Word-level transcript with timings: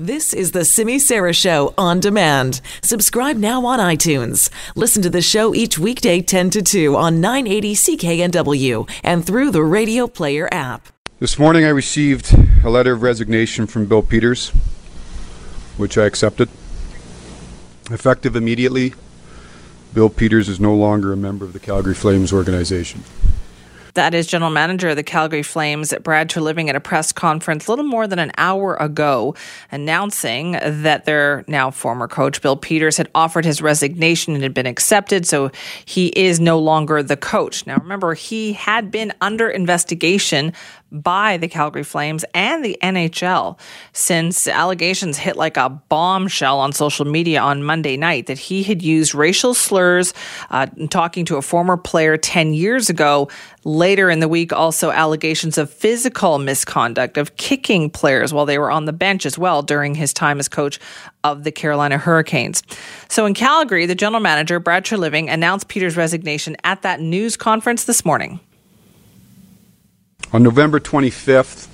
This 0.00 0.32
is 0.32 0.52
the 0.52 0.64
Simi 0.64 0.98
Sara 0.98 1.34
Show 1.34 1.74
on 1.76 2.00
demand. 2.00 2.62
Subscribe 2.82 3.36
now 3.36 3.66
on 3.66 3.78
iTunes. 3.78 4.48
Listen 4.74 5.02
to 5.02 5.10
the 5.10 5.20
show 5.20 5.54
each 5.54 5.78
weekday 5.78 6.22
10 6.22 6.48
to 6.48 6.62
2 6.62 6.96
on 6.96 7.20
980 7.20 7.74
CKNW 7.74 8.90
and 9.04 9.26
through 9.26 9.50
the 9.50 9.62
Radio 9.62 10.06
Player 10.06 10.48
app. 10.50 10.88
This 11.18 11.38
morning 11.38 11.66
I 11.66 11.68
received 11.68 12.34
a 12.64 12.70
letter 12.70 12.94
of 12.94 13.02
resignation 13.02 13.66
from 13.66 13.84
Bill 13.84 14.00
Peters, 14.00 14.48
which 15.76 15.98
I 15.98 16.06
accepted. 16.06 16.48
Effective 17.90 18.34
immediately, 18.34 18.94
Bill 19.92 20.08
Peters 20.08 20.48
is 20.48 20.58
no 20.58 20.74
longer 20.74 21.12
a 21.12 21.16
member 21.18 21.44
of 21.44 21.52
the 21.52 21.60
Calgary 21.60 21.94
Flames 21.94 22.32
organization. 22.32 23.04
That 23.94 24.14
is 24.14 24.26
General 24.26 24.50
Manager 24.50 24.90
of 24.90 24.96
the 24.96 25.02
Calgary 25.02 25.42
Flames, 25.42 25.92
Brad 26.02 26.30
Treliving, 26.30 26.68
at 26.68 26.76
a 26.76 26.80
press 26.80 27.12
conference 27.12 27.66
a 27.66 27.72
little 27.72 27.84
more 27.84 28.06
than 28.06 28.18
an 28.18 28.32
hour 28.36 28.76
ago, 28.76 29.34
announcing 29.70 30.52
that 30.52 31.04
their 31.04 31.44
now 31.48 31.70
former 31.70 32.06
coach, 32.06 32.40
Bill 32.40 32.56
Peters, 32.56 32.96
had 32.96 33.08
offered 33.14 33.44
his 33.44 33.60
resignation 33.60 34.34
and 34.34 34.42
had 34.42 34.54
been 34.54 34.66
accepted. 34.66 35.26
So 35.26 35.50
he 35.84 36.08
is 36.08 36.40
no 36.40 36.58
longer 36.58 37.02
the 37.02 37.16
coach. 37.16 37.66
Now, 37.66 37.76
remember, 37.76 38.14
he 38.14 38.52
had 38.52 38.90
been 38.90 39.12
under 39.20 39.48
investigation 39.48 40.52
by 40.92 41.36
the 41.36 41.48
Calgary 41.48 41.84
Flames 41.84 42.24
and 42.34 42.64
the 42.64 42.76
NHL 42.82 43.58
since 43.92 44.48
allegations 44.48 45.18
hit 45.18 45.36
like 45.36 45.56
a 45.56 45.68
bombshell 45.68 46.58
on 46.58 46.72
social 46.72 47.04
media 47.04 47.40
on 47.40 47.62
Monday 47.62 47.96
night 47.96 48.26
that 48.26 48.38
he 48.38 48.62
had 48.62 48.82
used 48.82 49.14
racial 49.14 49.54
slurs 49.54 50.12
uh, 50.50 50.66
talking 50.90 51.24
to 51.26 51.36
a 51.36 51.42
former 51.42 51.76
player 51.76 52.16
10 52.16 52.54
years 52.54 52.90
ago. 52.90 53.28
Later 53.80 54.10
in 54.10 54.20
the 54.20 54.28
week, 54.28 54.52
also 54.52 54.90
allegations 54.90 55.56
of 55.56 55.70
physical 55.70 56.36
misconduct, 56.36 57.16
of 57.16 57.38
kicking 57.38 57.88
players 57.88 58.30
while 58.30 58.44
they 58.44 58.58
were 58.58 58.70
on 58.70 58.84
the 58.84 58.92
bench 58.92 59.24
as 59.24 59.38
well 59.38 59.62
during 59.62 59.94
his 59.94 60.12
time 60.12 60.38
as 60.38 60.50
coach 60.50 60.78
of 61.24 61.44
the 61.44 61.50
Carolina 61.50 61.96
Hurricanes. 61.96 62.62
So 63.08 63.24
in 63.24 63.32
Calgary, 63.32 63.86
the 63.86 63.94
general 63.94 64.20
manager, 64.20 64.60
Brad 64.60 64.84
Treliving, 64.84 65.32
announced 65.32 65.68
Peter's 65.68 65.96
resignation 65.96 66.58
at 66.62 66.82
that 66.82 67.00
news 67.00 67.38
conference 67.38 67.84
this 67.84 68.04
morning. 68.04 68.40
On 70.34 70.42
November 70.42 70.78
25th 70.78 71.66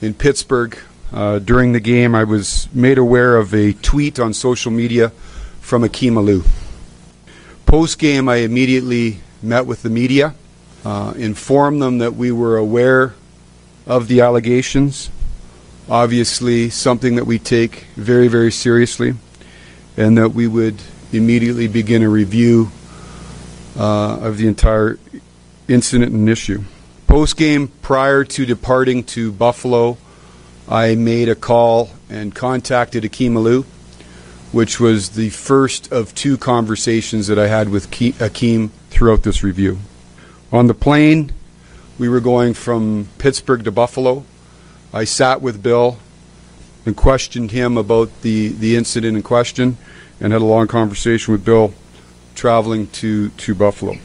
in 0.00 0.14
Pittsburgh, 0.14 0.78
uh, 1.12 1.40
during 1.40 1.72
the 1.72 1.80
game, 1.80 2.14
I 2.14 2.24
was 2.24 2.70
made 2.72 2.96
aware 2.96 3.36
of 3.36 3.52
a 3.52 3.74
tweet 3.74 4.18
on 4.18 4.32
social 4.32 4.72
media 4.72 5.10
from 5.60 5.84
Akim 5.84 6.14
Aliu. 6.14 6.48
Post 7.66 7.98
game, 7.98 8.30
I 8.30 8.36
immediately 8.36 9.20
met 9.42 9.66
with 9.66 9.82
the 9.82 9.90
media, 9.90 10.34
uh, 10.88 11.12
informed 11.18 11.82
them 11.82 11.98
that 11.98 12.14
we 12.14 12.32
were 12.32 12.56
aware 12.56 13.12
of 13.86 14.08
the 14.08 14.22
allegations. 14.22 15.10
Obviously, 15.90 16.70
something 16.70 17.16
that 17.16 17.26
we 17.26 17.38
take 17.38 17.84
very, 17.94 18.26
very 18.26 18.50
seriously, 18.50 19.12
and 19.98 20.16
that 20.16 20.30
we 20.30 20.46
would 20.46 20.76
immediately 21.12 21.68
begin 21.68 22.02
a 22.02 22.08
review 22.08 22.70
uh, 23.78 24.16
of 24.20 24.38
the 24.38 24.46
entire 24.46 24.98
incident 25.68 26.12
and 26.12 26.26
issue. 26.26 26.62
Post 27.06 27.36
game, 27.36 27.68
prior 27.82 28.24
to 28.24 28.46
departing 28.46 29.04
to 29.04 29.30
Buffalo, 29.30 29.98
I 30.70 30.94
made 30.94 31.28
a 31.28 31.34
call 31.34 31.90
and 32.08 32.34
contacted 32.34 33.04
Akim 33.04 33.34
Aliu, 33.34 33.64
which 34.52 34.80
was 34.80 35.10
the 35.10 35.28
first 35.28 35.92
of 35.92 36.14
two 36.14 36.38
conversations 36.38 37.26
that 37.26 37.38
I 37.38 37.48
had 37.48 37.68
with 37.68 37.92
Akim 38.22 38.70
throughout 38.88 39.22
this 39.22 39.42
review. 39.42 39.80
On 40.50 40.66
the 40.66 40.72
plane, 40.72 41.32
we 41.98 42.08
were 42.08 42.20
going 42.20 42.54
from 42.54 43.08
Pittsburgh 43.18 43.64
to 43.64 43.70
Buffalo. 43.70 44.24
I 44.94 45.04
sat 45.04 45.42
with 45.42 45.62
Bill 45.62 45.98
and 46.86 46.96
questioned 46.96 47.50
him 47.50 47.76
about 47.76 48.22
the, 48.22 48.48
the 48.48 48.74
incident 48.74 49.14
in 49.14 49.22
question 49.22 49.76
and 50.20 50.32
had 50.32 50.40
a 50.40 50.46
long 50.46 50.66
conversation 50.66 51.32
with 51.32 51.44
Bill 51.44 51.74
traveling 52.34 52.86
to, 52.86 53.28
to 53.28 53.54
Buffalo. 53.54 53.98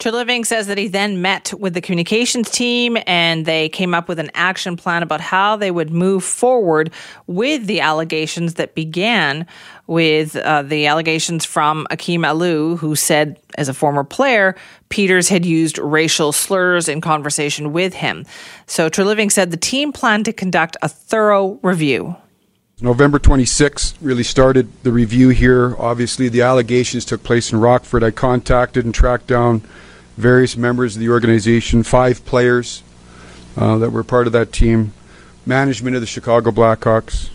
Treliving 0.00 0.46
says 0.46 0.66
that 0.68 0.78
he 0.78 0.88
then 0.88 1.20
met 1.20 1.52
with 1.52 1.74
the 1.74 1.82
communications 1.82 2.48
team 2.48 2.96
and 3.06 3.44
they 3.44 3.68
came 3.68 3.92
up 3.92 4.08
with 4.08 4.18
an 4.18 4.30
action 4.32 4.74
plan 4.74 5.02
about 5.02 5.20
how 5.20 5.56
they 5.56 5.70
would 5.70 5.90
move 5.90 6.24
forward 6.24 6.90
with 7.26 7.66
the 7.66 7.82
allegations 7.82 8.54
that 8.54 8.74
began 8.74 9.46
with 9.86 10.36
uh, 10.36 10.62
the 10.62 10.86
allegations 10.86 11.44
from 11.44 11.86
Akim 11.90 12.22
Aliu, 12.22 12.78
who 12.78 12.96
said, 12.96 13.38
as 13.58 13.68
a 13.68 13.74
former 13.74 14.02
player, 14.02 14.56
Peters 14.88 15.28
had 15.28 15.44
used 15.44 15.76
racial 15.76 16.32
slurs 16.32 16.88
in 16.88 17.02
conversation 17.02 17.74
with 17.74 17.92
him. 17.92 18.24
So 18.66 18.88
Treliving 18.88 19.30
said 19.30 19.50
the 19.50 19.58
team 19.58 19.92
planned 19.92 20.24
to 20.24 20.32
conduct 20.32 20.78
a 20.80 20.88
thorough 20.88 21.58
review. 21.62 22.16
November 22.80 23.18
26th 23.18 23.94
really 24.00 24.22
started 24.22 24.66
the 24.82 24.92
review 24.92 25.28
here. 25.28 25.76
Obviously, 25.78 26.30
the 26.30 26.40
allegations 26.40 27.04
took 27.04 27.22
place 27.22 27.52
in 27.52 27.60
Rockford. 27.60 28.02
I 28.02 28.10
contacted 28.10 28.86
and 28.86 28.94
tracked 28.94 29.26
down 29.26 29.60
various 30.20 30.56
members 30.56 30.96
of 30.96 31.00
the 31.00 31.08
organization, 31.08 31.82
five 31.82 32.24
players 32.24 32.82
uh, 33.56 33.78
that 33.78 33.90
were 33.90 34.04
part 34.04 34.26
of 34.26 34.32
that 34.32 34.52
team, 34.52 34.92
management 35.44 35.96
of 35.96 36.02
the 36.02 36.06
Chicago 36.06 36.50
Blackhawks, 36.50 37.30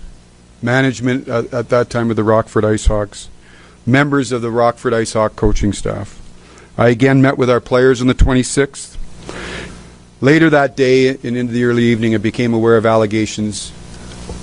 management 0.61 1.27
at, 1.27 1.53
at 1.53 1.69
that 1.69 1.89
time 1.89 2.09
of 2.09 2.15
the 2.15 2.23
Rockford 2.23 2.63
IceHogs, 2.63 3.27
members 3.85 4.31
of 4.31 4.41
the 4.41 4.51
Rockford 4.51 4.93
IceHog 4.93 5.35
coaching 5.35 5.73
staff. 5.73 6.21
I 6.77 6.89
again 6.89 7.21
met 7.21 7.37
with 7.37 7.49
our 7.49 7.61
players 7.61 8.01
on 8.01 8.07
the 8.07 8.13
26th. 8.13 8.97
Later 10.21 10.49
that 10.49 10.75
day 10.75 11.09
and 11.09 11.37
into 11.37 11.53
the 11.53 11.63
early 11.65 11.83
evening, 11.83 12.15
I 12.15 12.17
became 12.17 12.53
aware 12.53 12.77
of 12.77 12.85
allegations 12.85 13.71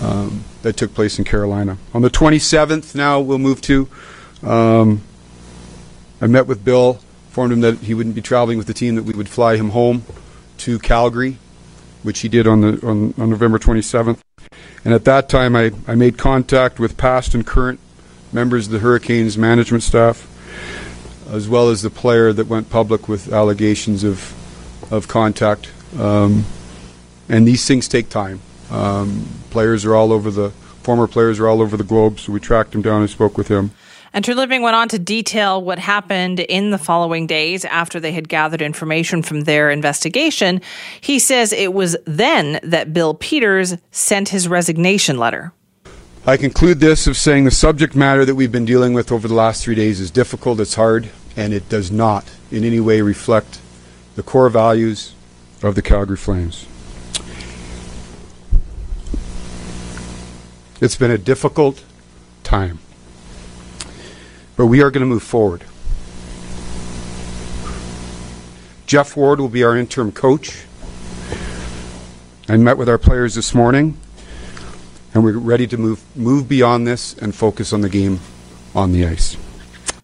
um, 0.03 0.45
that 0.63 0.77
took 0.77 0.95
place 0.95 1.19
in 1.19 1.25
Carolina. 1.25 1.79
On 1.95 2.03
the 2.03 2.11
27th, 2.11 2.95
now 2.95 3.21
we'll 3.21 3.39
move 3.39 3.61
to, 3.63 3.89
um, 4.43 5.03
I 6.21 6.27
met 6.27 6.47
with 6.47 6.65
Bill 6.65 7.01
informed 7.33 7.51
him 7.51 7.61
that 7.63 7.79
he 7.79 7.95
wouldn't 7.95 8.15
be 8.15 8.21
traveling 8.21 8.59
with 8.59 8.67
the 8.67 8.75
team, 8.75 8.95
that 8.95 9.05
we 9.05 9.15
would 9.15 9.27
fly 9.27 9.57
him 9.57 9.71
home 9.71 10.05
to 10.59 10.79
Calgary, 10.79 11.39
which 12.03 12.19
he 12.19 12.29
did 12.29 12.47
on, 12.47 12.61
the, 12.61 12.87
on, 12.87 13.15
on 13.17 13.31
November 13.31 13.59
27th. 13.59 14.19
And 14.85 14.93
at 14.93 15.07
that 15.07 15.31
time, 15.31 15.57
I, 15.57 15.73
I 15.89 15.95
made 15.95 16.19
contact 16.19 16.79
with 16.79 16.99
past 16.99 17.35
and 17.35 17.47
current 17.47 17.81
members 18.35 18.67
of 18.67 18.73
the 18.73 18.81
Hurricanes 18.81 19.39
management 19.39 19.83
staff, 19.83 20.29
as 21.31 21.49
well 21.49 21.71
as 21.71 21.81
the 21.81 21.89
player 21.89 22.35
that 22.35 22.49
went 22.49 22.69
public 22.69 23.09
with 23.09 23.33
allegations 23.33 24.05
of, 24.05 24.93
of 24.93 25.09
contact. 25.09 25.73
Um, 25.99 26.45
and 27.31 27.49
these 27.49 27.67
things 27.67 27.89
take 27.89 28.11
time. 28.11 28.41
Um, 28.71 29.27
players 29.49 29.87
are 29.87 29.95
all 29.95 30.13
over 30.13 30.31
the, 30.31 30.51
former 30.51 31.07
players 31.07 31.41
are 31.41 31.49
all 31.49 31.63
over 31.63 31.79
the 31.79 31.85
globe, 31.85 32.21
so 32.21 32.31
we 32.31 32.41
tracked 32.41 32.75
him 32.75 32.83
down 32.83 33.01
and 33.01 33.09
spoke 33.09 33.39
with 33.39 33.49
him. 33.49 33.71
And 34.15 34.25
Treliving 34.25 34.63
went 34.63 34.77
on 34.77 34.89
to 34.91 34.99
detail 34.99 35.63
what 35.63 35.79
happened 35.79 36.41
in 36.41 36.71
the 36.71 36.79
following 36.79 37.27
days 37.27 37.65
after 37.65 37.99
they 37.99 38.13
had 38.13 38.29
gathered 38.29 38.61
information 38.61 39.23
from 39.23 39.43
their 39.43 39.71
investigation. 39.71 40.61
He 41.01 41.19
says 41.19 41.53
it 41.53 41.73
was 41.73 41.97
then 42.05 42.61
that 42.63 42.93
Bill 42.93 43.15
Peters 43.15 43.77
sent 43.91 44.29
his 44.29 44.49
resignation 44.49 45.17
letter. 45.19 45.53
I 46.27 46.37
conclude 46.37 46.81
this 46.81 47.07
of 47.07 47.17
saying 47.17 47.45
the 47.45 47.51
subject 47.51 47.97
matter 47.97 48.25
that 48.25 48.35
we've 48.35 48.53
been 48.53 48.67
dealing 48.67 48.93
with 48.93 49.11
over 49.11 49.27
the 49.27 49.35
last 49.35 49.65
three 49.65 49.75
days 49.75 49.99
is 49.99 50.11
difficult, 50.11 50.61
it's 50.61 50.75
hard, 50.75 51.09
and 51.37 51.53
it 51.53 51.69
does 51.69 51.91
not 51.91 52.31
in 52.51 52.65
any 52.65 52.81
way 52.81 53.01
reflect 53.01 53.61
the 54.15 54.23
core 54.23 54.51
values 54.51 55.15
of 55.63 55.75
the 55.75 55.83
Calgary 55.83 56.17
Flames. 56.17 56.67
It's 60.81 60.97
been 60.97 61.11
a 61.11 61.19
difficult 61.19 61.83
time. 62.45 62.79
But 64.57 64.67
we 64.67 64.83
are 64.83 64.91
going 64.91 65.01
to 65.01 65.07
move 65.07 65.23
forward. 65.23 65.65
Geoff 68.87 69.17
Ward 69.17 69.41
will 69.41 69.49
be 69.49 69.65
our 69.65 69.77
interim 69.77 70.13
coach. 70.13 70.65
I 72.49 72.57
met 72.59 72.77
with 72.77 72.89
our 72.89 72.99
players 72.99 73.35
this 73.35 73.55
morning, 73.55 73.97
and 75.15 75.25
we're 75.25 75.39
ready 75.39 75.67
to 75.69 75.79
move 75.79 76.05
move 76.15 76.49
beyond 76.49 76.87
this 76.87 77.15
and 77.15 77.35
focus 77.35 77.73
on 77.73 77.81
the 77.81 77.89
game 77.89 78.21
on 78.75 78.93
the 78.93 79.07
ice. 79.07 79.37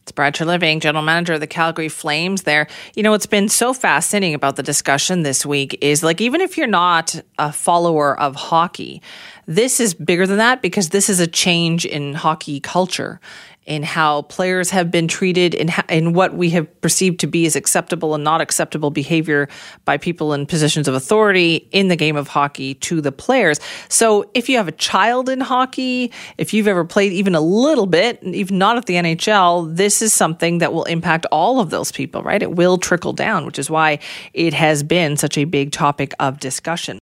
It's 0.08 0.12
Brad 0.12 0.34
Treliving, 0.34 0.80
general 0.80 1.04
manager 1.04 1.34
of 1.34 1.40
the 1.40 1.46
Calgary 1.46 1.90
Flames. 1.90 2.44
There, 2.44 2.66
you 2.94 3.02
know, 3.02 3.10
what's 3.10 3.26
been 3.26 3.50
so 3.50 3.74
fascinating 3.74 4.32
about 4.32 4.56
the 4.56 4.62
discussion 4.62 5.22
this 5.22 5.44
week 5.44 5.76
is 5.82 6.02
like, 6.02 6.22
even 6.22 6.40
if 6.40 6.56
you're 6.56 6.66
not 6.66 7.20
a 7.38 7.52
follower 7.52 8.18
of 8.18 8.34
hockey, 8.36 9.02
this 9.46 9.80
is 9.80 9.92
bigger 9.92 10.26
than 10.26 10.38
that 10.38 10.62
because 10.62 10.88
this 10.88 11.10
is 11.10 11.20
a 11.20 11.26
change 11.26 11.84
in 11.84 12.14
hockey 12.14 12.58
culture 12.58 13.20
in 13.68 13.82
how 13.82 14.22
players 14.22 14.70
have 14.70 14.90
been 14.90 15.06
treated, 15.06 15.54
in, 15.54 15.70
in 15.90 16.14
what 16.14 16.34
we 16.34 16.48
have 16.50 16.80
perceived 16.80 17.20
to 17.20 17.26
be 17.26 17.44
as 17.44 17.54
acceptable 17.54 18.14
and 18.14 18.24
not 18.24 18.40
acceptable 18.40 18.90
behavior 18.90 19.46
by 19.84 19.98
people 19.98 20.32
in 20.32 20.46
positions 20.46 20.88
of 20.88 20.94
authority 20.94 21.68
in 21.70 21.88
the 21.88 21.94
game 21.94 22.16
of 22.16 22.28
hockey 22.28 22.74
to 22.74 23.02
the 23.02 23.12
players. 23.12 23.60
So 23.90 24.30
if 24.32 24.48
you 24.48 24.56
have 24.56 24.68
a 24.68 24.72
child 24.72 25.28
in 25.28 25.40
hockey, 25.40 26.10
if 26.38 26.54
you've 26.54 26.66
ever 26.66 26.82
played 26.86 27.12
even 27.12 27.34
a 27.34 27.42
little 27.42 27.86
bit, 27.86 28.22
even 28.22 28.56
not 28.56 28.78
at 28.78 28.86
the 28.86 28.94
NHL, 28.94 29.76
this 29.76 30.00
is 30.00 30.14
something 30.14 30.58
that 30.58 30.72
will 30.72 30.84
impact 30.84 31.26
all 31.30 31.60
of 31.60 31.68
those 31.68 31.92
people, 31.92 32.22
right? 32.22 32.42
It 32.42 32.52
will 32.52 32.78
trickle 32.78 33.12
down, 33.12 33.44
which 33.44 33.58
is 33.58 33.68
why 33.68 33.98
it 34.32 34.54
has 34.54 34.82
been 34.82 35.18
such 35.18 35.36
a 35.36 35.44
big 35.44 35.72
topic 35.72 36.14
of 36.18 36.40
discussion. 36.40 36.96